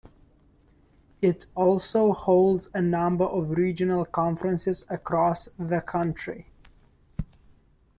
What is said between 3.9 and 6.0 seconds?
conferences across the